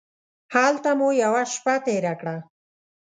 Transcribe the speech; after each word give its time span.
هلته 0.55 0.91
مو 0.99 1.07
یوه 1.23 1.43
شپه 1.53 1.75
تېره 1.85 2.13
کړه. 2.19 2.35